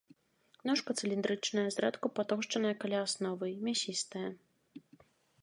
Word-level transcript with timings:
Ножка 0.69 0.95
цыліндрычная, 1.03 1.65
зрэдку 1.75 2.07
патоўшчаная 2.17 2.73
каля 2.85 2.97
асновы, 3.09 3.47
мясістая. 3.69 4.27